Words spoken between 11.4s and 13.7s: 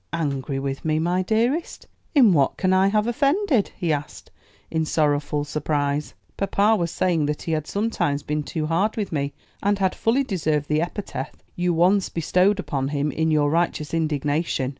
you once bestowed upon him in your